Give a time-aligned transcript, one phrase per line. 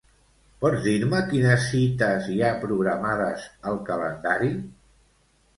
[0.63, 4.51] Pots dir-me quines cites hi ha programades al calendari?